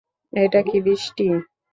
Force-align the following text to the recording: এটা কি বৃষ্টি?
এটা 0.33 0.59
কি 0.67 0.77
বৃষ্টি? 0.85 1.25